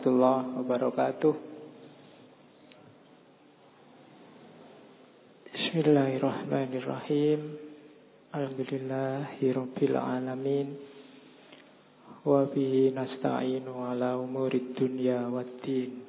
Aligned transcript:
Warahmatullahi 0.00 0.64
wabarakatuh. 0.64 1.34
Bismillahirrahmanirrahim. 5.52 7.40
Alhamdulillahirabbil 8.32 9.96
alamin. 10.00 10.72
Wa 12.24 12.48
bihi 12.48 12.96
nasta'inu 12.96 13.76
ala 13.76 14.16
umurid 14.16 14.72
dunya 14.72 15.28
waddin. 15.28 16.00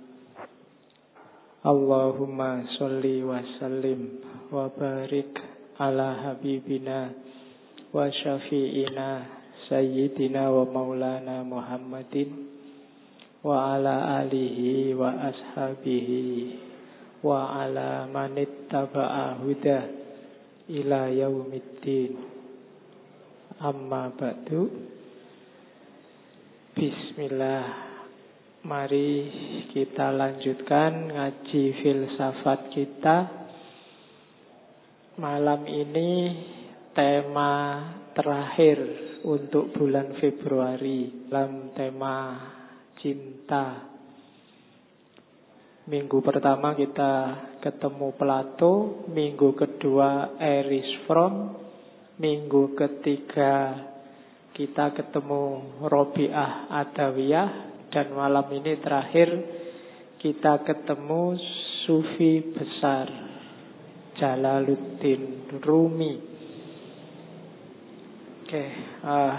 Allahumma 1.68 2.64
sholli 2.80 3.28
wa 3.28 3.44
sallim 3.60 4.24
wa 4.56 4.72
barik 4.72 5.36
ala 5.84 6.32
habibina 6.32 7.12
wa 7.92 8.08
syafi'ina 8.08 9.28
sayyidina 9.68 10.48
wa 10.48 10.64
maulana 10.64 11.44
Muhammadin 11.44 12.51
wa 13.42 13.74
ala 13.78 14.22
alihi 14.22 14.94
wa 14.94 15.18
ashabihi. 15.30 16.26
Wa 17.22 17.62
ala 17.66 18.10
manittaba'a 18.10 19.42
huda 19.42 19.80
ila 20.70 21.10
yaumiddin. 21.10 22.18
Amma 23.62 24.10
ba'du. 24.14 24.70
Bismillah. 26.74 27.94
Mari 28.62 29.10
kita 29.74 30.14
lanjutkan 30.14 31.10
ngaji 31.10 31.64
filsafat 31.82 32.70
kita. 32.74 33.18
Malam 35.18 35.66
ini 35.66 36.12
tema 36.94 37.54
terakhir 38.14 38.78
untuk 39.26 39.74
bulan 39.74 40.14
Februari. 40.18 41.26
Dalam 41.26 41.74
tema 41.74 42.18
cinta 43.02 43.92
Minggu 45.82 46.22
pertama 46.22 46.78
kita 46.78 47.14
ketemu 47.58 48.14
Plato, 48.14 49.02
minggu 49.10 49.58
kedua 49.58 50.38
Erich 50.38 51.10
Fromm, 51.10 51.58
minggu 52.22 52.78
ketiga 52.78 53.82
kita 54.54 54.94
ketemu 54.94 55.74
Robiah 55.82 56.70
Adawiyah, 56.70 57.50
dan 57.90 58.14
malam 58.14 58.46
ini 58.54 58.78
terakhir 58.78 59.30
kita 60.22 60.62
ketemu 60.62 61.42
Sufi 61.84 62.54
besar 62.54 63.10
Jalaluddin 64.22 65.50
Rumi. 65.66 66.14
Oke, 68.46 68.66
uh, 69.02 69.36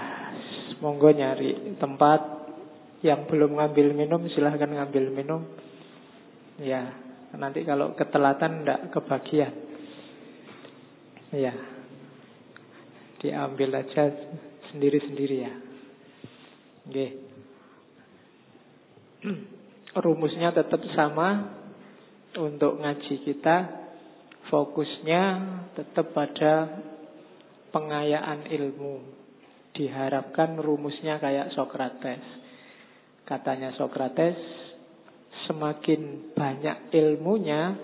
monggo 0.83 1.15
nyari 1.15 1.79
tempat 1.79 2.42
yang 3.03 3.27
belum 3.27 3.59
ngambil 3.59 3.99
minum 3.99 4.23
silahkan 4.31 4.71
ngambil 4.71 5.11
minum. 5.11 5.43
Ya, 6.63 6.95
nanti 7.35 7.67
kalau 7.67 7.99
ketelatan 7.99 8.63
tidak 8.63 8.81
kebagian. 8.95 9.55
Ya, 11.35 11.55
diambil 13.19 13.83
aja 13.83 14.15
sendiri-sendiri 14.71 15.37
ya. 15.43 15.53
Oke. 16.87 17.07
Rumusnya 20.03 20.55
tetap 20.55 20.83
sama 20.95 21.59
untuk 22.39 22.79
ngaji 22.79 23.15
kita. 23.27 23.83
Fokusnya 24.51 25.23
tetap 25.79 26.13
pada 26.13 26.83
pengayaan 27.73 28.51
ilmu. 28.53 29.01
Diharapkan 29.73 30.61
rumusnya 30.61 31.17
kayak 31.17 31.57
Sokrates. 31.57 32.42
Katanya 33.23 33.71
Sokrates, 33.79 34.35
semakin 35.47 36.35
banyak 36.35 36.91
ilmunya, 36.91 37.79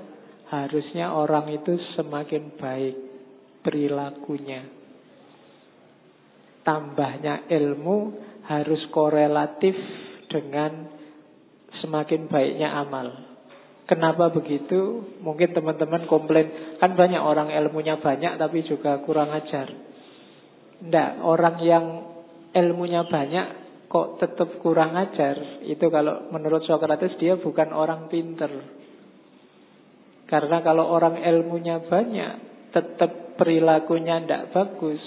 harusnya 0.50 1.14
orang 1.14 1.52
itu 1.52 1.78
semakin 1.94 2.58
baik 2.58 2.96
perilakunya. 3.62 4.66
Tambahnya 6.66 7.48
ilmu 7.48 7.96
harus 8.48 8.82
korelatif 8.92 9.76
dengan 10.28 10.88
semakin 11.80 12.28
baiknya 12.28 12.74
amal. 12.76 13.28
Kenapa 13.88 14.28
begitu? 14.28 15.00
Mungkin 15.24 15.56
teman-teman 15.56 16.04
komplain, 16.04 16.76
kan 16.76 16.92
banyak 16.92 17.20
orang 17.24 17.48
ilmunya 17.48 17.96
banyak 17.96 18.36
tapi 18.36 18.68
juga 18.68 19.00
kurang 19.00 19.32
ajar. 19.32 19.72
Tidak, 20.84 21.24
orang 21.24 21.56
yang 21.64 21.84
ilmunya 22.52 23.08
banyak 23.08 23.67
kok 23.88 24.20
tetap 24.20 24.60
kurang 24.60 24.94
ajar. 24.94 25.64
Itu 25.64 25.88
kalau 25.88 26.28
menurut 26.28 26.62
Socrates 26.68 27.16
dia 27.16 27.40
bukan 27.40 27.72
orang 27.72 28.12
pinter. 28.12 28.52
Karena 30.28 30.60
kalau 30.60 30.92
orang 30.92 31.24
ilmunya 31.24 31.88
banyak, 31.88 32.32
tetap 32.68 33.40
perilakunya 33.40 34.20
tidak 34.20 34.52
bagus. 34.52 35.00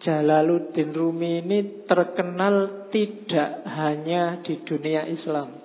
Jalaluddin 0.04 0.92
Rumi 0.92 1.40
ini 1.40 1.88
terkenal 1.88 2.92
tidak 2.92 3.64
hanya 3.64 4.44
di 4.44 4.60
dunia 4.68 5.08
Islam. 5.08 5.56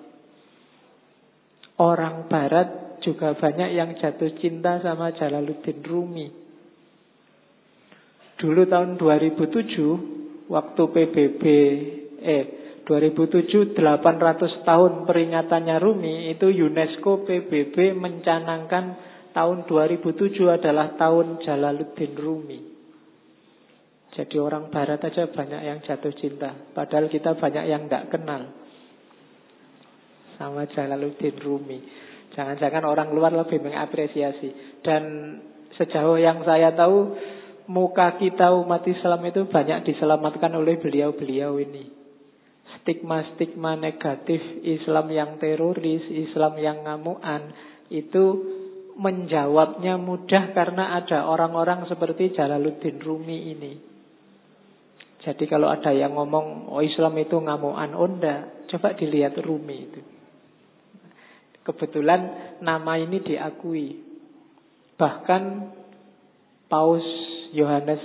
Orang 1.83 2.31
barat 2.31 3.03
juga 3.03 3.35
banyak 3.35 3.75
yang 3.75 3.99
jatuh 3.99 4.39
cinta 4.39 4.79
sama 4.87 5.11
Jalaluddin 5.19 5.83
Rumi. 5.83 6.44
Dulu 8.45 8.69
tahun 8.69 9.01
2007 9.01 10.53
waktu 10.53 10.83
PBB 10.85 11.43
eh 12.21 12.45
2007 12.85 13.73
800 13.73 14.69
tahun 14.69 15.09
peringatannya 15.09 15.81
Rumi 15.81 16.29
itu 16.29 16.53
UNESCO 16.53 17.25
PBB 17.25 17.97
mencanangkan 17.97 18.85
tahun 19.33 19.65
2007 19.65 20.61
adalah 20.61 20.93
tahun 21.01 21.41
Jalaluddin 21.41 22.13
Rumi. 22.21 22.61
Jadi 24.13 24.37
orang 24.37 24.69
barat 24.69 25.01
aja 25.01 25.25
banyak 25.33 25.63
yang 25.65 25.81
jatuh 25.81 26.13
cinta. 26.13 26.53
Padahal 26.77 27.09
kita 27.09 27.41
banyak 27.41 27.65
yang 27.65 27.89
tidak 27.89 28.13
kenal. 28.13 28.53
Sama 30.37 30.69
Jalaluddin 30.69 31.41
Rumi. 31.41 31.81
Jangan-jangan 32.37 32.85
orang 32.85 33.09
luar 33.17 33.33
lebih 33.33 33.65
mengapresiasi. 33.65 34.85
Dan 34.85 35.03
sejauh 35.81 36.21
yang 36.21 36.45
saya 36.45 36.77
tahu 36.77 37.17
muka 37.67 38.21
kita 38.21 38.53
umat 38.61 38.85
Islam 38.85 39.25
itu 39.25 39.49
banyak 39.49 39.89
diselamatkan 39.89 40.53
oleh 40.53 40.77
beliau-beliau 40.81 41.57
ini. 41.61 41.89
Stigma-stigma 42.81 43.81
negatif 43.81 44.41
Islam 44.61 45.09
yang 45.09 45.31
teroris, 45.41 46.05
Islam 46.09 46.61
yang 46.61 46.85
ngamuan 46.85 47.55
itu 47.89 48.25
menjawabnya 48.95 49.99
mudah 49.99 50.55
karena 50.55 51.01
ada 51.01 51.27
orang-orang 51.27 51.89
seperti 51.89 52.37
Jalaluddin 52.37 53.01
Rumi 53.01 53.39
ini. 53.57 53.75
Jadi 55.25 55.49
kalau 55.49 55.73
ada 55.73 55.89
yang 55.89 56.13
ngomong 56.13 56.69
oh 56.69 56.85
Islam 56.85 57.17
itu 57.17 57.41
ngamuan 57.41 57.97
onda, 57.97 58.69
coba 58.69 58.93
dilihat 58.93 59.41
Rumi 59.41 59.77
itu. 59.81 60.01
Kebetulan 61.65 62.21
nama 62.61 63.01
ini 63.01 63.25
diakui. 63.25 64.05
Bahkan 65.01 65.43
Paus 66.69 67.34
Yohanes 67.55 68.03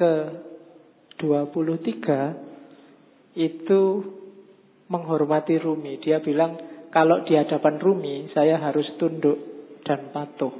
ke-23 0.00 2.00
itu 3.36 3.82
menghormati 4.88 5.60
Rumi. 5.60 6.00
Dia 6.00 6.24
bilang, 6.24 6.56
kalau 6.92 7.24
di 7.24 7.36
hadapan 7.36 7.80
Rumi, 7.80 8.28
saya 8.32 8.58
harus 8.60 8.86
tunduk 8.96 9.38
dan 9.84 10.08
patuh. 10.12 10.52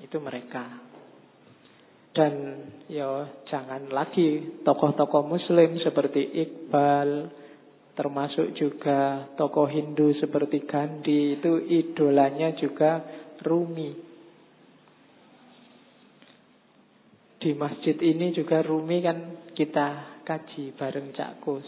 Itu 0.00 0.20
mereka. 0.20 0.64
Dan 2.10 2.34
ya 2.90 3.22
jangan 3.46 3.86
lagi 3.88 4.58
tokoh-tokoh 4.66 5.30
muslim 5.30 5.78
seperti 5.78 6.42
Iqbal, 6.42 7.30
termasuk 7.94 8.50
juga 8.58 9.30
tokoh 9.38 9.70
Hindu 9.70 10.10
seperti 10.18 10.66
Gandhi, 10.66 11.38
itu 11.38 11.62
idolanya 11.70 12.50
juga 12.58 12.98
Rumi. 13.46 14.09
Di 17.40 17.56
masjid 17.56 17.96
ini 17.96 18.36
juga 18.36 18.60
Rumi 18.60 19.00
kan 19.00 19.48
kita 19.56 20.20
kaji 20.28 20.76
bareng 20.76 21.16
Cak 21.16 21.40
Kus. 21.40 21.64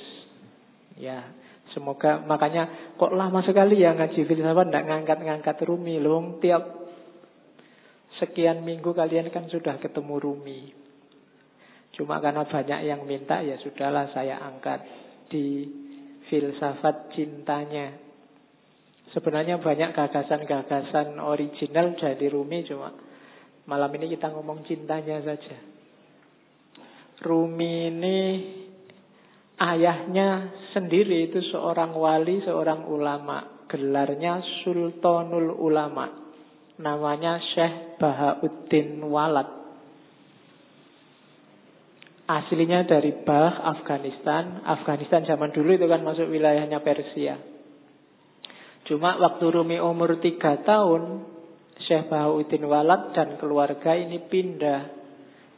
Ya, 1.01 1.33
semoga 1.73 2.21
makanya 2.21 2.93
kok 3.01 3.17
lama 3.17 3.41
sekali 3.41 3.81
ya 3.81 3.97
ngaji 3.97 4.29
filsafat 4.29 4.69
ndak 4.69 4.85
ngangkat-ngangkat 4.85 5.57
Rumi 5.65 5.97
loh. 5.97 6.37
Tiap 6.45 6.61
sekian 8.21 8.61
minggu 8.61 8.93
kalian 8.93 9.33
kan 9.33 9.49
sudah 9.49 9.81
ketemu 9.81 10.15
Rumi. 10.21 10.61
Cuma 11.97 12.21
karena 12.21 12.45
banyak 12.45 12.81
yang 12.85 13.09
minta 13.09 13.41
ya 13.41 13.57
sudahlah 13.57 14.13
saya 14.13 14.45
angkat 14.45 14.85
di 15.33 15.65
filsafat 16.29 17.17
cintanya. 17.17 17.97
Sebenarnya 19.17 19.57
banyak 19.57 19.97
gagasan-gagasan 19.97 21.17
original 21.17 21.97
dari 21.97 22.29
Rumi 22.29 22.65
cuma 22.69 23.12
Malam 23.63 23.91
ini 23.95 24.11
kita 24.19 24.35
ngomong 24.35 24.67
cintanya 24.67 25.23
saja. 25.23 25.57
Rumi 27.23 27.95
ini 27.95 28.19
ayahnya 29.55 30.51
sendiri 30.75 31.31
itu 31.31 31.39
seorang 31.55 31.95
wali, 31.95 32.43
seorang 32.43 32.91
ulama. 32.91 33.63
Gelarnya 33.71 34.43
Sultanul 34.61 35.55
Ulama. 35.57 36.11
Namanya 36.83 37.41
Syekh 37.55 37.97
Bahauddin 37.97 39.01
Walad. 39.07 39.49
Aslinya 42.27 42.85
dari 42.85 43.15
Bah, 43.23 43.65
Afghanistan. 43.79 44.61
Afghanistan 44.67 45.25
zaman 45.25 45.55
dulu 45.55 45.79
itu 45.79 45.87
kan 45.89 46.05
masuk 46.05 46.29
wilayahnya 46.29 46.83
Persia. 46.85 47.39
Cuma 48.91 49.15
waktu 49.17 49.47
Rumi 49.47 49.79
umur 49.79 50.19
tiga 50.19 50.59
tahun, 50.67 51.32
Syekh 51.93 52.09
Bahauddin 52.09 52.65
Walad 52.65 53.13
dan 53.13 53.37
keluarga 53.37 53.93
ini 53.93 54.25
pindah 54.25 54.81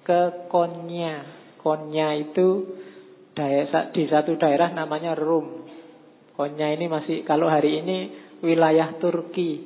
ke 0.02 0.50
Konya. 0.50 1.46
Konya 1.62 2.18
itu 2.18 2.74
di 3.94 4.04
satu 4.10 4.34
daerah 4.34 4.74
namanya 4.74 5.14
Rum. 5.14 5.62
Konya 6.34 6.74
ini 6.74 6.90
masih 6.90 7.22
kalau 7.22 7.46
hari 7.46 7.86
ini 7.86 7.98
wilayah 8.42 8.98
Turki. 8.98 9.62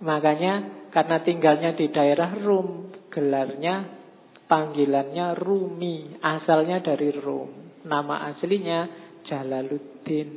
Makanya 0.00 0.88
karena 0.88 1.20
tinggalnya 1.20 1.76
di 1.76 1.92
daerah 1.92 2.32
Rum, 2.40 2.88
gelarnya 3.12 3.92
panggilannya 4.48 5.36
Rumi, 5.36 6.16
asalnya 6.24 6.80
dari 6.80 7.12
Rum. 7.12 7.84
Nama 7.84 8.32
aslinya 8.32 8.88
Jalaluddin. 9.28 10.28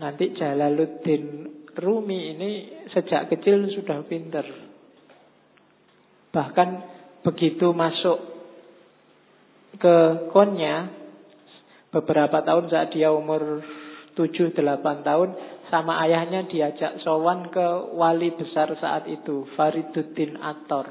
Nanti 0.00 0.32
Jalaluddin 0.32 1.60
Rumi 1.76 2.36
ini 2.36 2.50
sejak 2.92 3.32
kecil 3.32 3.68
sudah 3.72 4.04
pinter. 4.04 4.44
Bahkan 6.32 6.68
begitu 7.24 7.72
masuk 7.72 8.18
ke 9.76 9.96
Konya, 10.32 10.90
beberapa 11.92 12.44
tahun 12.44 12.68
saat 12.68 12.92
dia 12.92 13.12
umur 13.12 13.64
7-8 14.16 14.56
tahun, 15.04 15.30
sama 15.72 16.04
ayahnya 16.04 16.44
diajak 16.48 17.00
sowan 17.00 17.48
ke 17.48 17.66
wali 17.96 18.36
besar 18.36 18.72
saat 18.76 19.08
itu, 19.08 19.48
Fariduddin 19.56 20.36
Ator. 20.40 20.86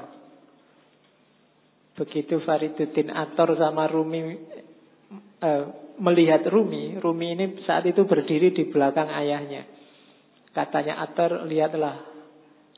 Begitu 1.94 2.42
Fariduddin 2.42 3.14
Ator 3.14 3.54
sama 3.54 3.86
Rumi 3.86 4.20
eh, 5.42 5.64
melihat 6.02 6.42
Rumi, 6.50 6.98
Rumi 6.98 7.26
ini 7.38 7.44
saat 7.62 7.86
itu 7.86 8.02
berdiri 8.06 8.50
di 8.50 8.66
belakang 8.70 9.06
ayahnya. 9.10 9.81
Katanya 10.52 11.00
Atar, 11.00 11.48
lihatlah 11.48 12.04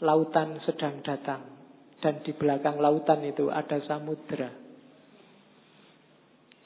lautan 0.02 0.62
sedang 0.62 1.02
datang. 1.02 1.42
Dan 1.98 2.22
di 2.22 2.30
belakang 2.34 2.78
lautan 2.78 3.26
itu 3.26 3.50
ada 3.50 3.82
samudra. 3.82 4.50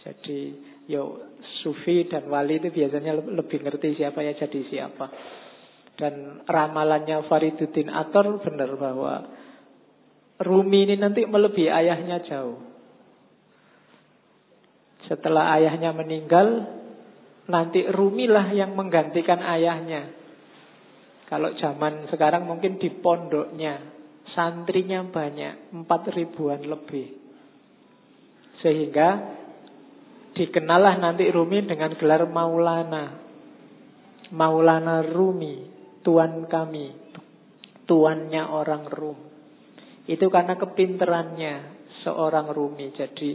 Jadi, 0.04 0.40
yo 0.88 1.32
sufi 1.64 2.08
dan 2.08 2.28
wali 2.32 2.60
itu 2.60 2.72
biasanya 2.72 3.12
lebih 3.12 3.60
ngerti 3.60 3.98
siapa 3.98 4.24
ya 4.24 4.36
jadi 4.36 4.60
siapa. 4.68 5.06
Dan 5.98 6.46
ramalannya 6.46 7.26
Fariduddin 7.26 7.90
Atar 7.90 8.30
benar 8.38 8.70
bahwa 8.78 9.14
Rumi 10.38 10.86
ini 10.86 10.94
nanti 10.94 11.26
melebihi 11.26 11.66
ayahnya 11.66 12.22
jauh. 12.22 12.62
Setelah 15.10 15.58
ayahnya 15.58 15.90
meninggal, 15.90 16.68
nanti 17.50 17.82
Rumilah 17.90 18.54
yang 18.54 18.78
menggantikan 18.78 19.42
ayahnya. 19.42 20.14
Kalau 21.28 21.52
zaman 21.60 22.08
sekarang 22.08 22.48
mungkin 22.48 22.80
di 22.80 22.88
pondoknya 22.88 23.76
santrinya 24.32 25.04
banyak, 25.04 25.76
empat 25.76 26.16
ribuan 26.16 26.64
lebih. 26.64 27.12
Sehingga 28.64 29.36
dikenalah 30.32 30.96
nanti 30.96 31.28
Rumi 31.28 31.68
dengan 31.68 31.92
gelar 32.00 32.24
Maulana. 32.24 33.28
Maulana 34.32 35.04
Rumi, 35.04 35.68
tuan 36.00 36.48
kami, 36.48 36.96
tuannya 37.84 38.42
orang 38.48 38.84
Rum. 38.88 39.18
Itu 40.08 40.32
karena 40.32 40.56
kepinterannya 40.56 41.54
seorang 42.08 42.48
Rumi. 42.52 42.92
Jadi 42.96 43.30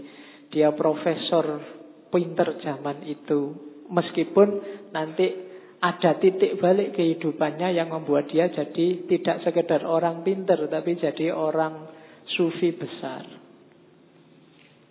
dia 0.49 0.73
profesor 0.73 1.61
pinter 2.09 2.57
zaman 2.61 3.05
itu. 3.05 3.53
Meskipun 3.89 4.47
nanti 4.89 5.52
ada 5.83 6.15
titik 6.15 6.63
balik 6.63 6.95
kehidupannya 6.95 7.75
yang 7.75 7.91
membuat 7.91 8.31
dia 8.31 8.47
jadi 8.47 9.03
tidak 9.03 9.43
sekedar 9.43 9.83
orang 9.83 10.23
pinter 10.23 10.55
tapi 10.71 10.95
jadi 10.95 11.35
orang 11.35 11.91
sufi 12.39 12.71
besar. 12.71 13.27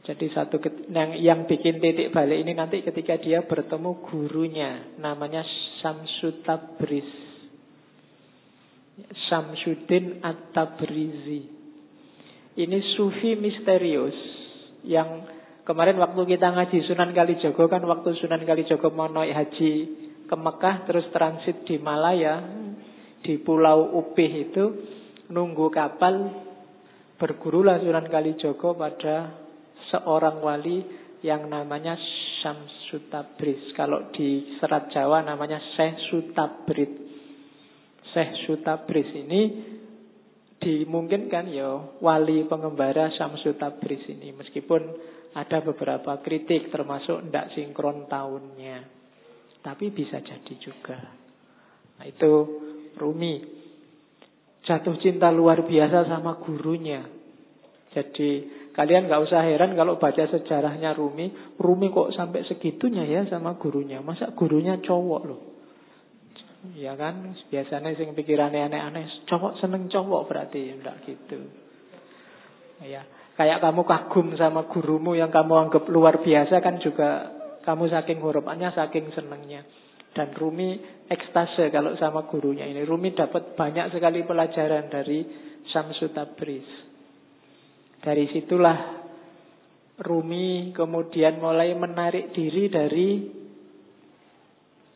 Jadi 0.03 0.27
satu 0.37 0.61
yang 0.93 1.17
yang 1.17 1.41
bikin 1.49 1.81
titik 1.81 2.13
balik 2.13 2.45
ini 2.45 2.53
nanti 2.53 2.85
ketika 2.85 3.17
dia 3.17 3.41
bertemu 3.49 4.05
gurunya 4.05 4.93
namanya 5.01 5.41
Samsud 5.81 6.45
Tabriz. 6.45 7.09
Samsudin 9.33 10.21
At-Tabrizi. 10.21 11.43
Ini 12.53 12.79
sufi 12.93 13.33
misterius 13.41 14.13
yang 14.85 15.25
kemarin 15.65 15.97
waktu 15.97 16.37
kita 16.37 16.53
ngaji 16.53 16.85
Sunan 16.85 17.17
Kalijogo 17.17 17.65
kan 17.73 17.81
waktu 17.81 18.13
Sunan 18.21 18.45
Kalijogo 18.45 18.93
mau 18.93 19.09
naik 19.09 19.33
haji 19.33 19.73
ke 20.27 20.37
Mekah 20.37 20.89
terus 20.89 21.07
transit 21.15 21.65
di 21.67 21.77
Malaya 21.79 22.43
di 23.23 23.39
Pulau 23.39 23.95
Upih 24.03 24.33
itu 24.51 24.65
nunggu 25.31 25.71
kapal 25.71 26.15
bergurulah 27.17 27.79
Sunan 27.79 28.11
Kalijogo 28.11 28.75
pada 28.75 29.31
seorang 29.95 30.43
wali 30.43 30.83
yang 31.23 31.47
namanya 31.47 31.95
Syamsutabris. 32.43 33.71
Kalau 33.79 34.11
di 34.11 34.59
Serat 34.59 34.91
Jawa 34.91 35.23
namanya 35.23 35.63
Syekh 35.79 36.11
Sutabrit. 36.11 36.93
Syekh 38.11 38.33
Sutabris 38.45 39.09
ini 39.15 39.43
dimungkinkan 40.59 41.47
ya 41.51 41.99
wali 42.03 42.43
pengembara 42.51 43.15
Syamsutabris 43.15 44.03
ini 44.11 44.35
meskipun 44.35 44.83
ada 45.33 45.65
beberapa 45.65 46.21
kritik 46.21 46.69
termasuk 46.69 47.25
tidak 47.31 47.55
sinkron 47.55 48.11
tahunnya. 48.11 49.02
Tapi 49.63 49.95
bisa 49.95 50.19
jadi 50.19 50.55
juga. 50.59 50.99
Nah, 51.99 52.05
itu 52.07 52.33
Rumi. 52.99 53.63
jatuh 54.63 54.95
cinta 55.03 55.27
luar 55.35 55.67
biasa 55.67 56.07
sama 56.07 56.39
gurunya. 56.39 57.03
Jadi 57.91 58.47
kalian 58.73 59.11
nggak 59.11 59.23
usah 59.27 59.43
heran 59.43 59.75
kalau 59.75 59.99
baca 59.99 60.23
sejarahnya 60.23 60.95
Rumi, 60.95 61.59
Rumi 61.59 61.91
kok 61.91 62.15
sampai 62.15 62.47
segitunya 62.47 63.03
ya 63.03 63.27
sama 63.27 63.59
gurunya. 63.59 63.99
Masa 63.99 64.31
gurunya 64.39 64.79
cowok 64.79 65.23
loh. 65.27 65.41
Ya 66.79 66.95
kan, 66.95 67.35
biasanya 67.51 67.91
sing 67.99 68.15
pikirannya 68.15 68.71
aneh-aneh, 68.71 69.27
cowok 69.27 69.59
seneng 69.59 69.91
cowok 69.91 70.31
berarti 70.31 70.79
enggak 70.79 70.95
gitu. 71.11 71.43
Ya, 72.87 73.03
kayak 73.35 73.59
kamu 73.59 73.83
kagum 73.83 74.31
sama 74.39 74.71
gurumu 74.71 75.19
yang 75.19 75.35
kamu 75.35 75.69
anggap 75.69 75.91
luar 75.91 76.23
biasa 76.23 76.63
kan 76.63 76.79
juga 76.79 77.42
kamu 77.63 77.85
saking 77.91 78.19
harapannya, 78.23 78.75
saking 78.75 79.11
senengnya. 79.15 79.63
Dan 80.13 80.37
Rumi 80.37 80.77
ekstase 81.09 81.73
kalau 81.73 81.97
sama 81.97 82.29
gurunya 82.29 82.69
ini. 82.69 82.85
Rumi 82.85 83.17
dapat 83.17 83.57
banyak 83.57 83.97
sekali 83.97 84.29
pelajaran 84.29 84.93
dari 84.93 85.25
Syamsu 85.73 86.13
Tabriz. 86.13 86.69
Dari 88.03 88.29
situlah 88.29 89.03
Rumi 90.03 90.75
kemudian 90.77 91.41
mulai 91.41 91.73
menarik 91.73 92.35
diri 92.37 92.69
dari 92.69 93.09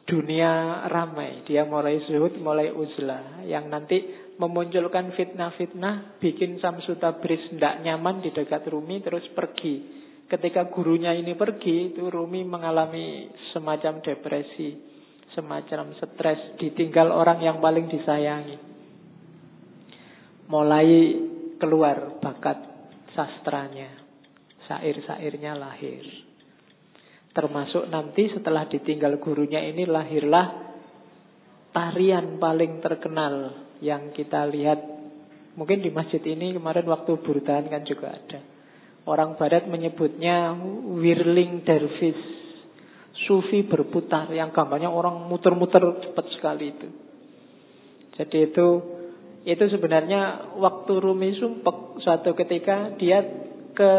dunia 0.07 0.85
ramai. 0.87 1.43
Dia 1.45 1.65
mulai 1.65 2.03
zuhud, 2.07 2.39
mulai 2.39 2.71
uzlah. 2.71 3.43
Yang 3.45 3.65
nanti 3.67 3.99
memunculkan 4.37 5.17
fitnah-fitnah, 5.17 6.21
bikin 6.23 6.63
Samsu 6.63 6.97
Tabriz 7.01 7.43
tidak 7.51 7.83
nyaman 7.83 8.23
di 8.23 8.31
dekat 8.31 8.69
Rumi, 8.71 9.03
terus 9.03 9.27
pergi. 9.35 10.06
Ketika 10.27 10.67
gurunya 10.75 11.15
ini 11.15 11.39
pergi, 11.39 11.95
itu 11.95 12.03
Rumi 12.11 12.43
mengalami 12.43 13.31
semacam 13.55 14.03
depresi, 14.03 14.75
semacam 15.39 15.95
stres, 16.03 16.59
ditinggal 16.59 17.15
orang 17.15 17.39
yang 17.47 17.63
paling 17.63 17.87
disayangi. 17.87 18.59
Mulai 20.51 20.89
keluar 21.63 22.19
bakat 22.19 22.59
sastranya, 23.15 24.03
sair-sairnya 24.67 25.55
lahir. 25.55 26.03
Termasuk 27.31 27.87
nanti 27.87 28.27
setelah 28.35 28.67
ditinggal 28.67 29.23
gurunya 29.23 29.63
ini 29.63 29.87
lahirlah 29.87 30.75
tarian 31.71 32.41
paling 32.43 32.83
terkenal 32.83 33.63
yang 33.85 34.11
kita 34.11 34.49
lihat 34.49 34.81
mungkin 35.55 35.85
di 35.85 35.93
masjid 35.93 36.21
ini 36.25 36.57
kemarin 36.57 36.89
waktu 36.89 37.13
burdan 37.21 37.69
kan 37.69 37.85
juga 37.85 38.17
ada. 38.17 38.56
Orang 39.07 39.39
barat 39.39 39.71
menyebutnya 39.71 40.59
whirling 40.99 41.63
dervish. 41.63 42.35
Sufi 43.27 43.65
berputar 43.65 44.29
yang 44.35 44.53
gambarnya 44.53 44.93
orang 44.93 45.31
muter-muter 45.31 45.81
cepat 46.05 46.27
sekali 46.37 46.75
itu. 46.75 46.89
Jadi 48.19 48.39
itu 48.51 48.67
itu 49.47 49.65
sebenarnya 49.71 50.53
waktu 50.59 50.93
Rumi 50.99 51.39
sumpek 51.39 52.03
suatu 52.03 52.35
ketika 52.35 52.93
dia 52.99 53.23
ke 53.73 53.93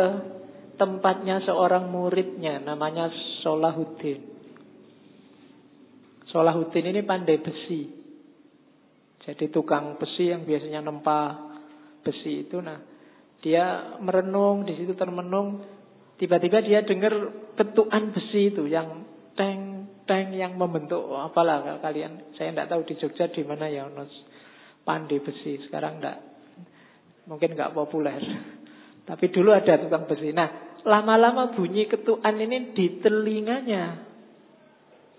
tempatnya 0.76 1.42
seorang 1.48 1.88
muridnya 1.88 2.60
namanya 2.60 3.10
Solahuddin. 3.42 4.22
Solahuddin 6.30 6.92
ini 6.92 7.02
pandai 7.08 7.40
besi. 7.40 7.82
Jadi 9.24 9.48
tukang 9.50 9.96
besi 9.96 10.30
yang 10.36 10.44
biasanya 10.44 10.84
nempa 10.84 11.48
besi 12.04 12.48
itu 12.48 12.60
nah 12.60 12.97
dia 13.41 13.98
merenung 14.01 14.65
di 14.65 14.74
situ 14.77 14.98
termenung. 14.98 15.62
Tiba-tiba 16.17 16.65
dia 16.65 16.82
dengar 16.82 17.13
ketukan 17.53 18.13
besi 18.13 18.50
itu 18.50 18.65
yang 18.65 19.06
teng 19.38 19.86
teng 20.10 20.34
yang 20.34 20.58
membentuk. 20.58 21.03
Oh, 21.03 21.22
apalah 21.22 21.77
kalian 21.77 22.34
saya 22.39 22.56
tidak 22.56 22.70
tahu 22.74 22.82
di 22.89 22.94
Jogja 22.98 23.29
di 23.29 23.46
mana 23.46 23.70
ya 23.70 23.86
nos 23.86 24.10
pandai 24.82 25.22
besi. 25.22 25.62
Sekarang 25.70 26.01
tidak 26.01 26.17
mungkin 27.29 27.53
nggak 27.53 27.75
populer. 27.77 28.17
Tapi 29.10 29.25
dulu 29.29 29.53
ada 29.53 29.77
tukang 29.77 30.10
besi. 30.10 30.34
Nah 30.34 30.82
lama-lama 30.82 31.53
bunyi 31.53 31.86
ketukan 31.86 32.34
ini 32.34 32.74
di 32.74 32.98
telinganya. 33.03 34.08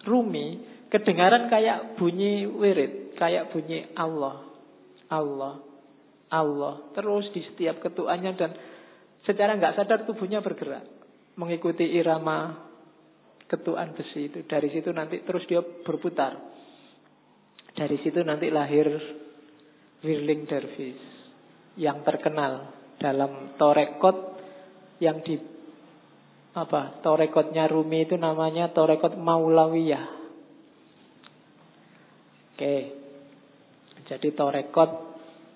Rumi 0.02 0.78
kedengaran 0.88 1.52
kayak 1.52 2.00
bunyi 2.00 2.48
wirid, 2.48 3.14
kayak 3.20 3.52
bunyi 3.52 3.92
Allah, 3.92 4.48
Allah, 5.12 5.60
Allah. 6.32 6.92
Terus 6.92 7.28
di 7.32 7.42
setiap 7.44 7.80
ketukannya 7.80 8.32
dan 8.37 8.50
secara 9.25 9.56
nggak 9.56 9.76
sadar 9.76 10.04
tubuhnya 10.04 10.44
bergerak 10.44 10.85
mengikuti 11.38 11.87
irama 11.87 12.68
ketuan 13.49 13.97
besi 13.97 14.28
itu. 14.28 14.44
Dari 14.44 14.68
situ 14.68 14.92
nanti 14.92 15.25
terus 15.25 15.47
dia 15.49 15.62
berputar. 15.62 16.37
Dari 17.73 17.97
situ 18.02 18.20
nanti 18.26 18.50
lahir 18.50 18.90
Wirling 19.99 20.47
Dervish 20.47 21.02
yang 21.78 22.02
terkenal 22.02 22.75
dalam 22.99 23.54
torekot 23.54 24.38
yang 24.99 25.23
di 25.23 25.38
apa 26.58 26.99
torekotnya 27.02 27.70
Rumi 27.70 28.06
itu 28.06 28.18
namanya 28.18 28.75
torekot 28.75 29.14
Maulawiyah. 29.14 30.06
Oke, 32.58 32.76
jadi 34.11 34.28
torekot 34.35 35.08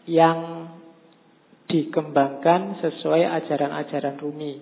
yang 0.06 0.68
dikembangkan 1.70 2.82
sesuai 2.82 3.22
ajaran-ajaran 3.42 4.20
Rumi. 4.20 4.54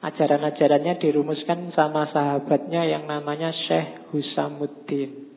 Ajaran-ajarannya 0.00 0.96
dirumuskan 0.96 1.76
sama 1.76 2.08
sahabatnya 2.08 2.88
yang 2.88 3.04
namanya 3.04 3.52
Syekh 3.68 4.08
Husamuddin. 4.10 5.28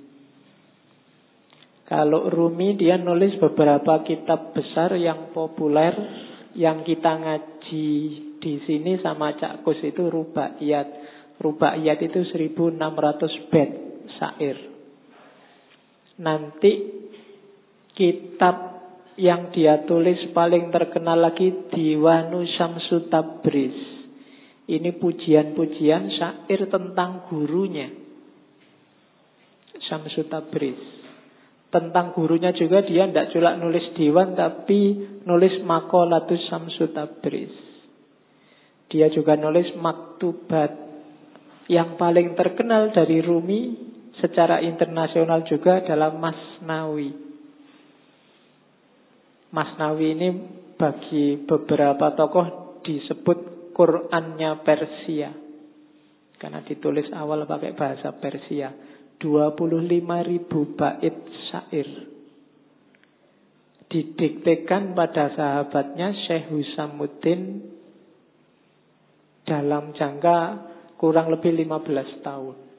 Kalau 1.84 2.32
Rumi 2.32 2.80
dia 2.80 2.96
nulis 2.96 3.36
beberapa 3.38 4.08
kitab 4.08 4.56
besar 4.56 4.96
yang 4.96 5.36
populer 5.36 5.92
yang 6.56 6.88
kita 6.88 7.12
ngaji 7.20 7.90
di 8.40 8.54
sini 8.64 9.04
sama 9.04 9.36
Cak 9.36 9.68
Kus 9.68 9.84
itu 9.84 10.08
rubaiyat. 10.08 10.88
Rubaiyat 11.44 12.00
itu 12.00 12.24
1600 12.24 13.52
bed 13.52 13.70
syair. 14.16 14.58
Nanti 16.24 16.72
kitab 17.94 18.73
yang 19.18 19.54
dia 19.54 19.86
tulis 19.86 20.34
paling 20.34 20.74
terkenal 20.74 21.20
lagi 21.20 21.70
Diwanu 21.70 22.46
Syamsu 22.58 23.10
Tabriz. 23.10 23.76
Ini 24.64 24.96
pujian-pujian 24.98 26.10
syair 26.18 26.72
tentang 26.72 27.28
gurunya. 27.30 27.92
Syamsu 29.86 30.26
Tabriz. 30.32 30.80
Tentang 31.70 32.14
gurunya 32.14 32.54
juga 32.54 32.86
dia 32.86 33.10
tidak 33.10 33.34
cuma 33.34 33.58
nulis 33.58 33.94
diwan 33.98 34.38
tapi 34.38 34.98
nulis 35.26 35.62
makolatus 35.66 36.42
Syamsu 36.50 36.94
Tabriz. 36.94 37.54
Dia 38.94 39.10
juga 39.10 39.34
nulis 39.34 39.74
maktubat 39.78 40.70
yang 41.66 41.98
paling 41.98 42.38
terkenal 42.38 42.94
dari 42.94 43.26
Rumi 43.26 43.62
secara 44.22 44.62
internasional 44.62 45.42
juga 45.50 45.82
adalah 45.82 46.14
Masnawi. 46.14 47.33
Masnawi 49.54 50.18
ini 50.18 50.30
bagi 50.74 51.46
beberapa 51.46 52.18
tokoh 52.18 52.82
disebut 52.82 53.72
Qurannya 53.78 54.66
Persia. 54.66 55.30
Karena 56.42 56.66
ditulis 56.66 57.08
awal 57.14 57.46
pakai 57.46 57.78
bahasa 57.78 58.18
Persia. 58.18 58.74
25 59.22 59.80
ribu 60.28 60.74
bait 60.76 61.16
syair. 61.48 61.90
Didiktekan 63.88 64.98
pada 64.98 65.32
sahabatnya 65.38 66.18
Syekh 66.26 66.50
Husamuddin 66.50 67.62
dalam 69.46 69.94
jangka 69.94 70.40
kurang 70.98 71.30
lebih 71.30 71.54
15 71.56 72.26
tahun. 72.26 72.73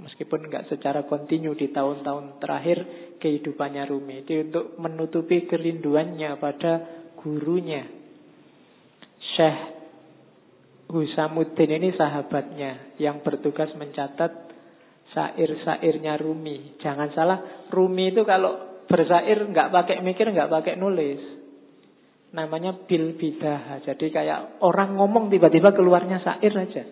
Meskipun 0.00 0.48
nggak 0.48 0.72
secara 0.72 1.04
kontinu 1.04 1.52
di 1.52 1.68
tahun-tahun 1.68 2.40
terakhir 2.40 2.78
kehidupannya 3.20 3.84
Rumi. 3.88 4.24
Itu 4.24 4.32
untuk 4.48 4.66
menutupi 4.80 5.44
kerinduannya 5.44 6.40
pada 6.40 6.72
gurunya. 7.20 7.84
Syekh 9.36 9.58
Husamuddin 10.92 11.72
ini 11.80 11.96
sahabatnya 11.96 12.96
yang 13.00 13.24
bertugas 13.24 13.72
mencatat 13.76 14.32
sair-sairnya 15.12 16.20
Rumi. 16.20 16.76
Jangan 16.80 17.12
salah, 17.16 17.38
Rumi 17.72 18.12
itu 18.12 18.24
kalau 18.28 18.84
bersair 18.88 19.40
nggak 19.40 19.72
pakai 19.72 20.04
mikir, 20.04 20.28
nggak 20.28 20.52
pakai 20.52 20.76
nulis 20.76 21.42
namanya 22.32 22.72
bil 22.88 23.14
bidah. 23.14 23.84
Jadi 23.84 24.08
kayak 24.08 24.64
orang 24.64 24.96
ngomong 24.96 25.28
tiba-tiba 25.28 25.70
keluarnya 25.76 26.24
sair 26.24 26.52
aja. 26.56 26.82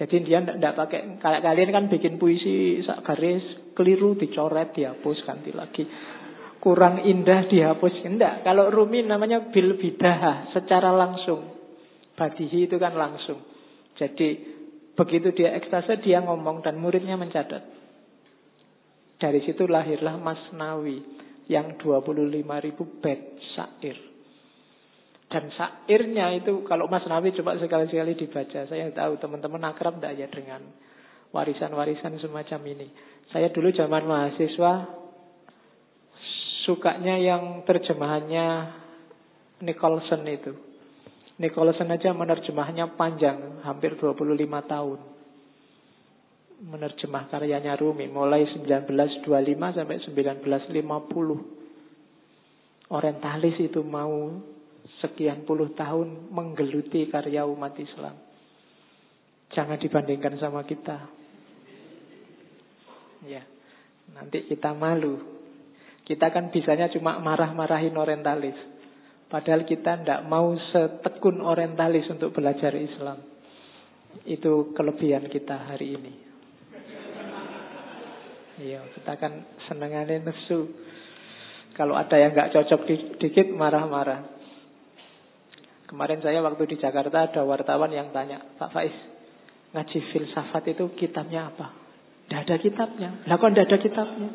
Jadi 0.00 0.16
dia 0.24 0.40
tidak 0.40 0.80
pakai 0.80 1.20
kayak 1.20 1.44
kalian 1.44 1.70
kan 1.76 1.84
bikin 1.92 2.16
puisi 2.16 2.80
sak 2.88 3.04
garis 3.04 3.44
keliru 3.76 4.16
dicoret 4.16 4.72
dihapus 4.72 5.28
ganti 5.28 5.52
lagi. 5.52 5.84
Kurang 6.56 7.04
indah 7.04 7.44
dihapus. 7.52 8.08
Enggak, 8.08 8.40
kalau 8.40 8.72
Rumi 8.72 9.04
namanya 9.04 9.52
bil 9.52 9.76
bidah 9.76 10.52
secara 10.56 10.88
langsung. 10.96 11.52
Badihi 12.16 12.68
itu 12.68 12.80
kan 12.80 12.96
langsung. 12.96 13.44
Jadi 14.00 14.40
begitu 14.96 15.36
dia 15.36 15.52
ekstase 15.56 16.00
dia 16.00 16.24
ngomong 16.24 16.64
dan 16.64 16.80
muridnya 16.80 17.20
mencatat. 17.20 17.60
Dari 19.20 19.40
situ 19.44 19.68
lahirlah 19.68 20.16
Mas 20.16 20.40
Nawi 20.56 20.96
yang 21.52 21.76
25 21.76 22.40
ribu 22.40 22.84
bed 23.04 23.20
syair. 23.52 24.09
Dan 25.30 25.46
syairnya 25.54 26.42
itu 26.42 26.66
kalau 26.66 26.90
Mas 26.90 27.06
Nabi 27.06 27.30
coba 27.38 27.54
sekali-sekali 27.54 28.18
dibaca. 28.18 28.66
Saya 28.66 28.90
tahu 28.90 29.14
teman-teman 29.22 29.62
akrab 29.70 30.02
tidak 30.02 30.18
ya 30.18 30.26
dengan 30.26 30.66
warisan-warisan 31.30 32.18
semacam 32.18 32.60
ini. 32.66 32.90
Saya 33.30 33.54
dulu 33.54 33.70
zaman 33.70 34.10
mahasiswa 34.10 34.90
sukanya 36.66 37.14
yang 37.14 37.62
terjemahannya 37.62 38.74
Nicholson 39.62 40.26
itu. 40.26 40.50
Nicholson 41.38 41.88
aja 41.88 42.10
menerjemahnya 42.10 42.98
panjang, 42.98 43.62
hampir 43.62 43.94
25 43.96 44.26
tahun. 44.66 44.98
Menerjemah 46.60 47.32
karyanya 47.32 47.72
Rumi 47.78 48.10
mulai 48.10 48.50
1925 48.50 49.78
sampai 49.78 49.96
1950. 50.04 52.90
Orientalis 52.90 53.56
itu 53.62 53.80
mau 53.86 54.42
sekian 55.00 55.48
puluh 55.48 55.72
tahun 55.72 56.30
menggeluti 56.30 57.08
karya 57.08 57.48
umat 57.48 57.74
Islam. 57.80 58.16
Jangan 59.50 59.80
dibandingkan 59.80 60.38
sama 60.38 60.62
kita. 60.62 61.10
Ya, 63.26 63.42
nanti 64.14 64.46
kita 64.46 64.72
malu. 64.72 65.18
Kita 66.06 66.30
kan 66.32 66.48
bisanya 66.54 66.88
cuma 66.88 67.18
marah-marahin 67.18 67.96
orientalis. 67.98 68.56
Padahal 69.30 69.62
kita 69.62 70.02
tidak 70.02 70.26
mau 70.26 70.54
setekun 70.74 71.38
orientalis 71.38 72.08
untuk 72.10 72.34
belajar 72.34 72.74
Islam. 72.74 73.22
Itu 74.26 74.74
kelebihan 74.74 75.30
kita 75.30 75.70
hari 75.70 75.94
ini. 75.94 76.14
Iya, 78.60 78.84
kita 78.90 79.12
kan 79.16 79.32
senengannya 79.70 80.26
nesu. 80.26 80.74
Kalau 81.78 81.94
ada 81.94 82.18
yang 82.18 82.34
nggak 82.34 82.52
cocok 82.52 82.80
dikit 83.22 83.48
marah-marah. 83.54 84.39
Kemarin 85.90 86.22
saya 86.22 86.38
waktu 86.38 86.70
di 86.70 86.76
Jakarta 86.78 87.26
ada 87.26 87.42
wartawan 87.42 87.90
yang 87.90 88.14
tanya, 88.14 88.38
Pak 88.54 88.70
Faiz, 88.70 88.94
ngaji 89.74 89.98
filsafat 90.14 90.70
itu 90.70 90.86
kitabnya 90.94 91.50
apa? 91.50 91.74
Tidak 92.30 92.46
ada 92.46 92.56
kitabnya. 92.62 93.10
Lah 93.26 93.34
kok 93.34 93.50
tidak 93.50 93.66
ada 93.66 93.78
kitabnya? 93.82 94.30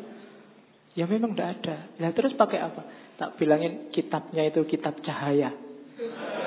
Ya 0.92 1.08
memang 1.08 1.32
tidak 1.32 1.56
ada. 1.56 1.76
Lah 1.96 2.12
terus 2.12 2.36
pakai 2.36 2.60
apa? 2.60 2.84
Tak 3.16 3.40
bilangin 3.40 3.88
kitabnya 3.88 4.44
itu 4.44 4.68
kitab 4.68 5.00
cahaya. 5.00 5.56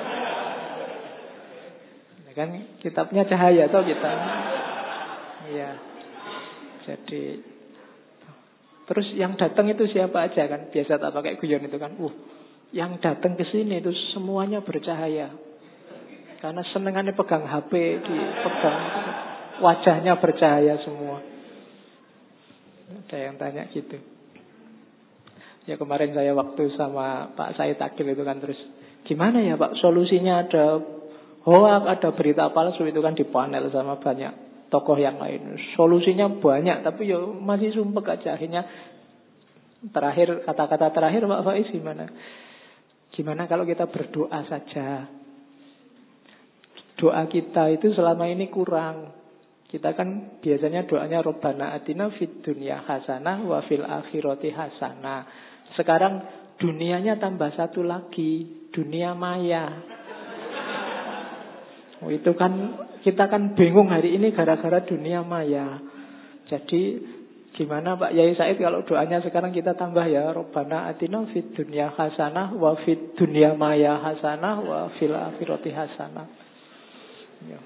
Ya 2.30 2.46
kan 2.46 2.54
kitabnya 2.78 3.26
cahaya 3.26 3.66
atau 3.66 3.82
kita? 3.82 4.12
Iya. 5.50 5.70
Jadi 6.86 7.42
terus 8.86 9.10
yang 9.18 9.34
datang 9.34 9.66
itu 9.66 9.90
siapa 9.90 10.30
aja 10.30 10.46
kan? 10.46 10.70
Biasa 10.70 11.02
tak 11.02 11.10
pakai 11.10 11.42
guyon 11.42 11.66
itu 11.66 11.74
kan. 11.74 11.98
Uh, 11.98 12.14
yang 12.70 13.02
datang 13.02 13.34
ke 13.34 13.44
sini 13.50 13.82
itu 13.82 13.90
semuanya 14.14 14.62
bercahaya. 14.62 15.34
Karena 16.40 16.62
senengannya 16.72 17.12
pegang 17.12 17.44
HP, 17.44 17.72
dipegang 18.00 18.80
wajahnya 19.60 20.16
bercahaya 20.16 20.80
semua. 20.80 21.20
Ada 23.06 23.16
yang 23.18 23.36
tanya 23.36 23.68
gitu. 23.70 23.98
Ya 25.68 25.76
kemarin 25.76 26.16
saya 26.16 26.32
waktu 26.34 26.72
sama 26.74 27.30
Pak 27.36 27.54
Said 27.54 27.78
Akil 27.78 28.08
itu 28.08 28.24
kan 28.24 28.40
terus 28.40 28.58
gimana 29.04 29.44
ya 29.44 29.54
Pak 29.60 29.78
solusinya 29.78 30.48
ada 30.48 30.80
hoak, 31.44 31.82
ada 31.86 32.08
berita 32.16 32.50
palsu 32.50 32.88
itu 32.88 32.98
kan 33.04 33.14
di 33.14 33.28
panel 33.28 33.68
sama 33.70 34.00
banyak 34.00 34.66
tokoh 34.72 34.96
yang 34.96 35.20
lain. 35.20 35.60
Solusinya 35.76 36.40
banyak 36.40 36.82
tapi 36.82 37.06
ya 37.06 37.20
masih 37.20 37.76
sumpek 37.76 38.18
aja 38.18 38.34
akhirnya 38.34 38.66
terakhir 39.92 40.48
kata-kata 40.48 40.90
terakhir 40.90 41.22
Pak 41.28 41.42
Faiz 41.44 41.68
gimana? 41.68 42.08
Gimana 43.10 43.50
kalau 43.50 43.66
kita 43.66 43.90
berdoa 43.90 44.40
saja? 44.46 45.10
Doa 46.94 47.22
kita 47.26 47.72
itu 47.74 47.90
selama 47.96 48.28
ini 48.30 48.46
kurang. 48.52 49.16
Kita 49.70 49.94
kan 49.94 50.38
biasanya 50.42 50.84
doanya 50.86 51.22
Robbana 51.22 51.70
atina 51.74 52.10
fid 52.14 52.42
dunya 52.42 52.82
hasanah 52.82 53.38
wa 53.46 53.62
fil 53.66 53.86
akhirati 53.86 54.50
hasanah. 54.50 55.20
Sekarang 55.78 56.26
dunianya 56.58 57.22
tambah 57.22 57.54
satu 57.54 57.86
lagi, 57.86 58.66
dunia 58.74 59.14
maya. 59.14 59.80
Oh, 62.00 62.10
itu 62.10 62.32
kan 62.34 62.52
kita 63.04 63.28
kan 63.28 63.54
bingung 63.56 63.92
hari 63.92 64.16
ini 64.16 64.32
gara-gara 64.32 64.82
dunia 64.84 65.22
maya. 65.22 65.80
Jadi 66.48 66.82
gimana 67.60 67.92
Pak 68.00 68.16
Yai 68.16 68.32
Said 68.40 68.56
kalau 68.56 68.80
doanya 68.88 69.20
sekarang 69.20 69.52
kita 69.52 69.76
tambah 69.76 70.08
ya 70.08 70.32
Robbana 70.32 70.88
atina 70.88 71.28
fid 71.28 71.52
dunya 71.52 71.92
hasanah 71.92 72.56
wa 72.56 72.72
fid 72.80 73.12
dunya 73.20 73.52
maya 73.52 74.00
hasanah 74.00 74.56
wa 74.64 74.80
fil 74.96 75.12
akhirati 75.12 75.68
hasanah. 75.68 76.24
Ya. 77.44 77.60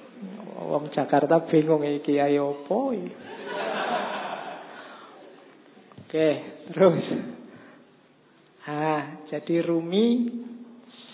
Wong 0.66 0.90
Jakarta 0.90 1.46
bingung 1.46 1.87
iki 1.87 2.18
ayo 2.18 2.66
opo. 2.66 2.90
Oke, 6.02 6.28
terus. 6.74 7.07
Ah, 8.66 9.22
jadi 9.30 9.62
Rumi 9.62 10.26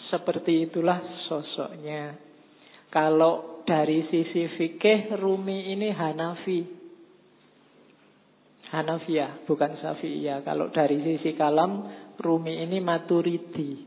seperti 0.08 0.72
itulah 0.72 1.04
sosoknya. 1.28 2.16
Kalau 2.88 3.60
dari 3.68 4.08
sisi 4.08 4.48
fikih 4.56 5.20
Rumi 5.20 5.76
ini 5.76 5.92
Hanafi. 5.92 6.79
Hanafiyah, 8.70 9.50
bukan 9.50 9.82
Syafi'iyah. 9.82 10.46
Kalau 10.46 10.70
dari 10.70 11.02
sisi 11.02 11.34
kalam 11.34 11.90
Rumi 12.20 12.62
ini 12.62 12.78
Maturidi. 12.78 13.82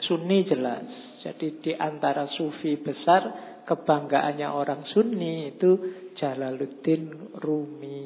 Sunni 0.00 0.48
jelas. 0.48 0.88
Jadi 1.20 1.60
di 1.60 1.72
antara 1.72 2.28
sufi 2.32 2.76
besar 2.80 3.54
kebanggaannya 3.64 4.48
orang 4.48 4.84
Sunni 4.92 5.56
itu 5.56 5.72
Jalaluddin 6.16 7.32
Rumi. 7.40 8.02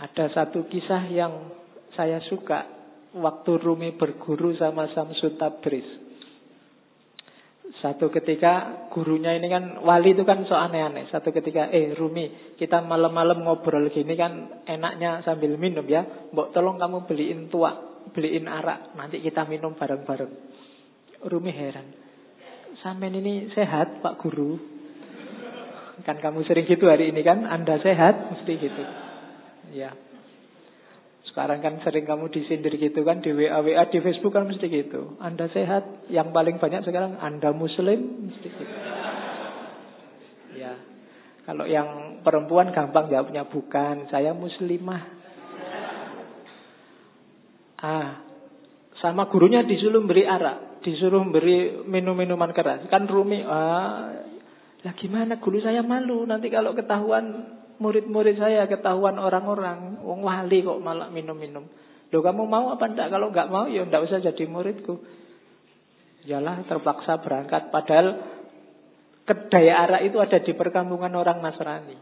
Ada 0.00 0.32
satu 0.32 0.64
kisah 0.64 1.04
yang 1.12 1.32
saya 1.92 2.24
suka 2.24 2.64
waktu 3.16 3.52
Rumi 3.60 3.92
berguru 3.96 4.56
sama 4.56 4.88
Samsud 4.96 5.36
Tabriz. 5.36 6.09
Satu 7.80 8.12
ketika 8.12 8.84
gurunya 8.92 9.32
ini 9.40 9.48
kan 9.48 9.80
wali 9.80 10.12
itu 10.12 10.28
kan 10.28 10.44
so 10.44 10.52
aneh-aneh. 10.52 11.08
Satu 11.08 11.32
ketika 11.32 11.72
eh 11.72 11.96
Rumi 11.96 12.56
kita 12.60 12.84
malam-malam 12.84 13.40
ngobrol 13.40 13.88
gini 13.88 14.12
kan 14.20 14.62
enaknya 14.68 15.24
sambil 15.24 15.56
minum 15.56 15.88
ya. 15.88 16.28
Mbok 16.28 16.52
tolong 16.52 16.76
kamu 16.76 17.08
beliin 17.08 17.40
tua, 17.48 17.72
beliin 18.12 18.44
arak. 18.52 18.92
Nanti 19.00 19.24
kita 19.24 19.48
minum 19.48 19.72
bareng-bareng. 19.80 20.32
Rumi 21.24 21.52
heran. 21.56 21.88
Sampai 22.84 23.08
ini 23.12 23.48
sehat 23.56 24.04
Pak 24.04 24.20
Guru. 24.20 24.60
Kan 26.04 26.16
kamu 26.20 26.44
sering 26.48 26.68
gitu 26.68 26.84
hari 26.84 27.12
ini 27.12 27.24
kan. 27.24 27.48
Anda 27.48 27.80
sehat 27.80 28.32
mesti 28.32 28.52
gitu. 28.56 28.84
Ya. 29.72 30.09
Sekarang 31.30 31.62
kan 31.62 31.78
sering 31.86 32.10
kamu 32.10 32.26
disindir 32.34 32.74
gitu 32.74 33.06
kan 33.06 33.22
di 33.22 33.30
WA 33.30 33.62
WA 33.62 33.86
di 33.86 34.02
Facebook 34.02 34.34
kan 34.34 34.50
mesti 34.50 34.66
gitu. 34.66 35.14
Anda 35.22 35.46
sehat, 35.54 36.10
yang 36.10 36.34
paling 36.34 36.58
banyak 36.58 36.82
sekarang 36.82 37.22
Anda 37.22 37.54
muslim 37.54 38.26
mesti 38.26 38.48
gitu. 38.50 38.62
Ya. 40.58 40.74
Kalau 41.46 41.70
yang 41.70 42.20
perempuan 42.26 42.74
gampang 42.74 43.06
jawabnya 43.06 43.46
bukan, 43.46 44.10
saya 44.10 44.34
muslimah. 44.34 45.02
Ah, 47.80 48.26
sama 49.00 49.30
gurunya 49.30 49.64
disuruh 49.64 50.04
beri 50.04 50.26
arak, 50.26 50.82
disuruh 50.84 51.24
beri 51.30 51.80
minum-minuman 51.86 52.52
keras. 52.52 52.84
Kan 52.90 53.08
Rumi, 53.08 53.40
ah, 53.46 54.20
lah 54.80 54.94
gimana 54.96 55.38
guru 55.38 55.60
saya 55.60 55.84
malu 55.84 56.24
nanti 56.24 56.48
kalau 56.48 56.72
ketahuan 56.72 57.59
murid-murid 57.80 58.36
saya 58.36 58.68
ketahuan 58.68 59.16
orang-orang, 59.16 60.04
wong 60.04 60.20
wali 60.20 60.60
kok 60.60 60.78
malah 60.84 61.08
minum-minum. 61.08 61.64
Loh 62.12 62.22
kamu 62.22 62.44
mau 62.44 62.74
apa 62.76 62.84
enggak? 62.90 63.08
Kalau 63.08 63.32
enggak 63.32 63.48
mau 63.48 63.64
ya 63.66 63.82
enggak 63.86 64.04
usah 64.04 64.20
jadi 64.20 64.44
muridku. 64.44 65.00
Yalah 66.28 66.68
terpaksa 66.68 67.16
berangkat 67.24 67.72
padahal 67.72 68.06
kedai 69.24 69.72
arak 69.72 70.04
itu 70.04 70.20
ada 70.20 70.36
di 70.44 70.52
perkampungan 70.52 71.14
orang 71.16 71.40
Nasrani. 71.40 71.96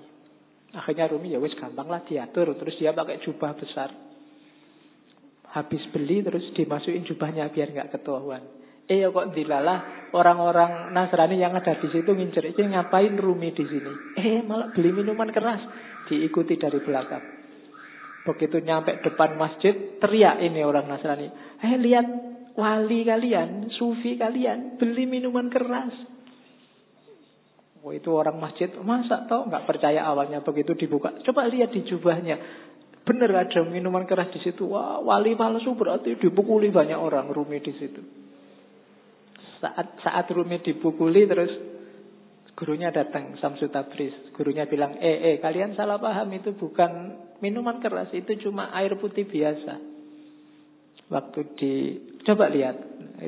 Akhirnya 0.74 1.06
Rumi 1.08 1.32
ya 1.32 1.38
wis 1.38 1.54
gampang 1.54 1.86
lah 1.86 2.02
diatur 2.02 2.50
terus 2.58 2.74
dia 2.76 2.90
pakai 2.90 3.22
jubah 3.22 3.54
besar. 3.54 3.94
Habis 5.54 5.80
beli 5.94 6.20
terus 6.26 6.44
dimasukin 6.52 7.06
jubahnya 7.06 7.48
biar 7.54 7.70
nggak 7.72 7.94
ketahuan. 7.94 8.57
Eh 8.88 9.04
kok 9.04 9.36
dilalah 9.36 10.10
orang-orang 10.16 10.96
Nasrani 10.96 11.36
yang 11.36 11.52
ada 11.52 11.76
di 11.76 11.92
situ 11.92 12.08
ngincer 12.08 12.56
ini 12.56 12.72
ngapain 12.72 13.20
Rumi 13.20 13.52
di 13.52 13.64
sini? 13.68 13.92
Eh 14.16 14.40
malah 14.40 14.72
beli 14.72 14.96
minuman 14.96 15.28
keras 15.28 15.60
diikuti 16.08 16.56
dari 16.56 16.80
belakang. 16.80 17.20
Begitu 18.24 18.64
nyampe 18.64 19.04
depan 19.04 19.36
masjid 19.36 20.00
teriak 20.00 20.40
ini 20.40 20.64
orang 20.64 20.88
Nasrani. 20.88 21.28
Eh 21.60 21.76
lihat 21.76 22.06
wali 22.56 23.04
kalian, 23.04 23.68
sufi 23.76 24.16
kalian 24.16 24.80
beli 24.80 25.04
minuman 25.04 25.52
keras. 25.52 25.92
Oh 27.84 27.92
itu 27.92 28.08
orang 28.08 28.40
masjid 28.40 28.72
masa 28.80 29.28
tau 29.28 29.44
nggak 29.46 29.68
percaya 29.68 30.00
awalnya 30.08 30.40
begitu 30.40 30.72
dibuka. 30.74 31.12
Coba 31.28 31.44
lihat 31.44 31.76
di 31.76 31.84
jubahnya 31.84 32.40
benar 33.04 33.48
ada 33.48 33.60
minuman 33.68 34.08
keras 34.08 34.32
di 34.32 34.40
situ. 34.40 34.64
Wah, 34.68 35.00
wali 35.04 35.36
palsu 35.36 35.76
berarti 35.76 36.16
dipukuli 36.16 36.72
banyak 36.72 36.96
orang 36.96 37.28
Rumi 37.28 37.60
di 37.60 37.72
situ. 37.76 38.27
Saat 39.58 39.98
saat 40.02 40.26
Rumi 40.30 40.62
dipukuli 40.62 41.26
terus 41.26 41.50
gurunya 42.54 42.90
datang 42.90 43.38
Samsu 43.38 43.70
Tabriz. 43.70 44.34
Gurunya 44.34 44.66
bilang, 44.66 44.98
"Eh, 44.98 45.34
eh, 45.34 45.36
kalian 45.38 45.78
salah 45.78 45.98
paham 45.98 46.30
itu 46.34 46.54
bukan 46.54 47.14
minuman 47.38 47.78
keras, 47.78 48.10
itu 48.14 48.48
cuma 48.48 48.70
air 48.74 48.98
putih 48.98 49.26
biasa." 49.26 49.74
Waktu 51.08 51.40
di 51.56 51.72
coba 52.26 52.50
lihat, 52.52 52.76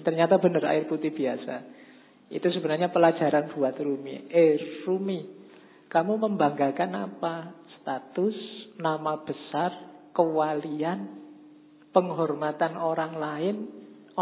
ternyata 0.05 0.37
benar 0.43 0.67
air 0.69 0.85
putih 0.85 1.15
biasa. 1.15 1.79
Itu 2.31 2.47
sebenarnya 2.53 2.95
pelajaran 2.95 3.51
buat 3.55 3.75
Rumi. 3.79 4.31
Eh, 4.31 4.87
Rumi, 4.87 5.21
kamu 5.91 6.13
membanggakan 6.31 6.91
apa? 6.95 7.35
status, 7.81 8.37
nama 8.77 9.25
besar, 9.25 9.73
kewalian, 10.13 11.17
penghormatan 11.91 12.77
orang 12.77 13.17
lain, 13.17 13.57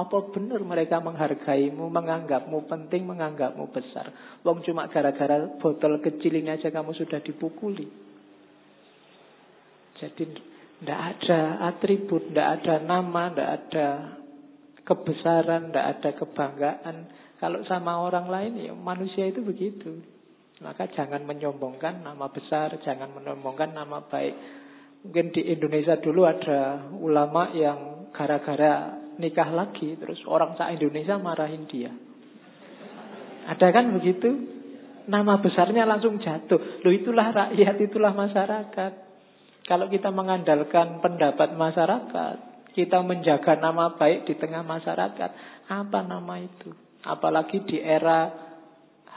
apa 0.06 0.30
benar 0.30 0.62
mereka 0.62 1.02
menghargaimu, 1.02 1.90
menganggapmu 1.90 2.70
penting, 2.70 3.02
menganggapmu 3.08 3.70
besar? 3.74 4.38
Wong 4.46 4.62
cuma 4.62 4.87
gara-gara 4.87 5.58
botol 5.58 5.98
kecil 5.98 6.38
ini 6.38 6.54
aja 6.54 6.70
kamu 6.70 6.94
sudah 6.94 7.18
dipukuli. 7.18 7.87
Jadi 9.98 10.24
tidak 10.78 11.00
ada 11.00 11.40
atribut, 11.74 12.30
tidak 12.30 12.62
ada 12.62 12.74
nama, 12.78 13.34
tidak 13.34 13.50
ada 13.50 13.87
kebesaran, 14.87 15.74
tidak 15.74 15.87
ada 15.98 16.11
kebanggaan. 16.14 16.96
Kalau 17.38 17.62
sama 17.66 17.98
orang 18.02 18.26
lain 18.30 18.52
ya 18.62 18.72
manusia 18.74 19.26
itu 19.26 19.42
begitu. 19.42 19.98
Maka 20.58 20.90
jangan 20.90 21.22
menyombongkan 21.22 22.02
nama 22.02 22.30
besar, 22.34 22.82
jangan 22.82 23.14
menyombongkan 23.14 23.74
nama 23.74 24.02
baik. 24.06 24.34
Mungkin 25.06 25.30
di 25.30 25.46
Indonesia 25.54 25.94
dulu 26.02 26.26
ada 26.26 26.90
ulama 26.98 27.54
yang 27.54 28.11
gara-gara 28.11 29.06
nikah 29.18 29.50
lagi, 29.52 29.98
terus 29.98 30.22
orang 30.24 30.54
sa 30.54 30.70
Indonesia 30.72 31.18
marahin 31.18 31.66
dia. 31.66 31.92
Ada 33.48 33.74
kan 33.74 33.92
begitu? 33.94 34.28
Nama 35.09 35.40
besarnya 35.40 35.88
langsung 35.88 36.20
jatuh. 36.20 36.85
Loh 36.85 36.92
itulah 36.92 37.33
rakyat, 37.33 37.76
itulah 37.81 38.12
masyarakat. 38.12 38.92
Kalau 39.64 39.87
kita 39.88 40.09
mengandalkan 40.12 41.00
pendapat 41.00 41.57
masyarakat, 41.57 42.37
kita 42.72 43.00
menjaga 43.04 43.57
nama 43.57 43.96
baik 43.96 44.28
di 44.28 44.35
tengah 44.37 44.64
masyarakat, 44.64 45.31
apa 45.68 46.00
nama 46.04 46.40
itu? 46.40 46.72
Apalagi 47.04 47.64
di 47.64 47.81
era 47.81 48.48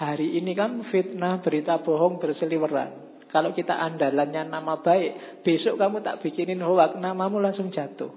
Hari 0.02 0.34
ini 0.34 0.58
kan 0.58 0.82
fitnah, 0.90 1.46
berita 1.46 1.78
bohong 1.86 2.18
berseliweran. 2.18 3.22
Kalau 3.30 3.54
kita 3.54 3.78
andalannya 3.78 4.50
nama 4.50 4.82
baik, 4.82 5.46
besok 5.46 5.78
kamu 5.78 6.02
tak 6.02 6.26
bikinin 6.26 6.66
hoak, 6.66 6.98
namamu 6.98 7.38
langsung 7.38 7.70
jatuh. 7.70 8.10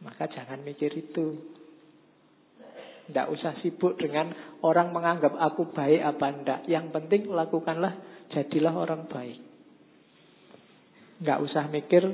Maka 0.00 0.28
jangan 0.32 0.64
mikir 0.64 0.92
itu. 0.96 1.36
Tidak 3.10 3.26
usah 3.26 3.58
sibuk 3.60 3.98
dengan 3.98 4.30
orang 4.62 4.94
menganggap 4.94 5.34
aku 5.34 5.74
baik 5.74 6.00
apa 6.00 6.26
enggak. 6.30 6.60
Yang 6.70 6.94
penting 6.94 7.26
lakukanlah, 7.28 7.98
jadilah 8.30 8.70
orang 8.70 9.10
baik. 9.10 9.38
Nggak 11.20 11.40
usah 11.42 11.66
mikir, 11.68 12.06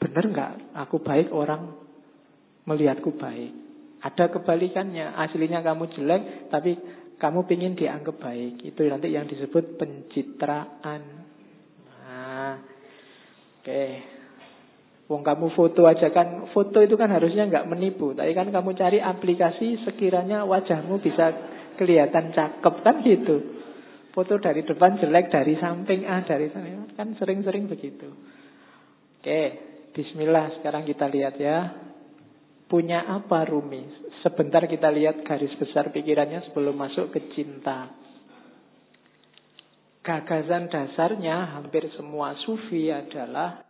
benar 0.00 0.24
nggak 0.26 0.52
aku 0.74 0.96
baik 1.04 1.28
orang 1.30 1.76
melihatku 2.64 3.14
baik. 3.14 3.52
Ada 4.02 4.34
kebalikannya, 4.34 5.14
aslinya 5.14 5.62
kamu 5.62 5.94
jelek, 5.94 6.50
tapi 6.50 6.74
kamu 7.22 7.46
ingin 7.46 7.78
dianggap 7.78 8.18
baik. 8.18 8.64
Itu 8.66 8.82
nanti 8.90 9.14
yang 9.14 9.30
disebut 9.30 9.78
pencitraan. 9.78 11.02
Nah, 11.86 12.58
oke. 12.58 13.62
Okay. 13.62 14.21
Wong 15.12 15.20
kamu 15.20 15.52
foto 15.52 15.84
aja 15.84 16.08
kan, 16.08 16.48
foto 16.56 16.80
itu 16.80 16.96
kan 16.96 17.12
harusnya 17.12 17.44
nggak 17.44 17.68
menipu. 17.68 18.16
Tapi 18.16 18.32
kan 18.32 18.48
kamu 18.48 18.72
cari 18.72 18.96
aplikasi 18.96 19.84
sekiranya 19.84 20.48
wajahmu 20.48 21.04
bisa 21.04 21.36
kelihatan 21.76 22.32
cakep 22.32 22.74
kan 22.80 23.04
gitu. 23.04 23.60
Foto 24.16 24.40
dari 24.40 24.64
depan 24.64 24.96
jelek, 24.96 25.28
dari 25.28 25.60
samping 25.60 26.08
ah, 26.08 26.24
dari 26.24 26.48
samping 26.48 26.96
kan 26.96 27.12
sering-sering 27.20 27.68
begitu. 27.68 28.08
Oke, 29.20 29.42
Bismillah 29.92 30.56
sekarang 30.56 30.88
kita 30.88 31.04
lihat 31.12 31.36
ya. 31.36 31.58
Punya 32.72 33.04
apa 33.04 33.44
Rumi? 33.44 33.84
Sebentar 34.24 34.64
kita 34.64 34.88
lihat 34.88 35.28
garis 35.28 35.52
besar 35.60 35.92
pikirannya 35.92 36.48
sebelum 36.48 36.72
masuk 36.72 37.12
ke 37.12 37.20
cinta. 37.36 37.92
Gagasan 40.00 40.72
dasarnya 40.72 41.52
hampir 41.52 41.84
semua 41.92 42.32
sufi 42.48 42.88
adalah 42.88 43.60